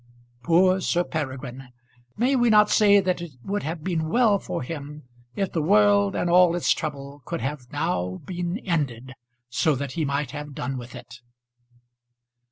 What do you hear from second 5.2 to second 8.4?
if the world and all its trouble could have now